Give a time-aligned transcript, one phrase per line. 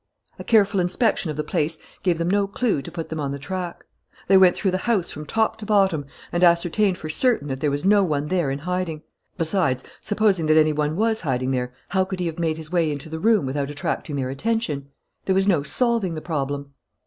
[0.39, 3.37] A careful inspection of the place gave them no clue to put them on the
[3.37, 3.85] track.
[4.27, 7.69] They went through the house from top to bottom and ascertained for certain that there
[7.69, 9.03] was no one there in hiding.
[9.37, 12.91] Besides, supposing that any one was hiding there, how could he have made his way
[12.91, 14.89] into the room without attracting their attention?
[15.25, 16.73] There was no solving the problem.